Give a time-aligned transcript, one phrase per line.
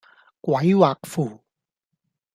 [0.41, 1.39] 鬼畫符